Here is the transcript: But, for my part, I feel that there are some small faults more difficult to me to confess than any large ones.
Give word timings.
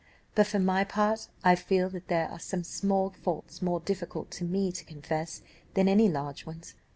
But, 0.33 0.47
for 0.47 0.57
my 0.57 0.83
part, 0.83 1.27
I 1.43 1.53
feel 1.55 1.87
that 1.91 2.07
there 2.07 2.27
are 2.29 2.39
some 2.39 2.63
small 2.63 3.11
faults 3.11 3.61
more 3.61 3.81
difficult 3.81 4.31
to 4.31 4.43
me 4.43 4.71
to 4.71 4.83
confess 4.83 5.43
than 5.75 5.87
any 5.87 6.09
large 6.09 6.43
ones. 6.43 6.73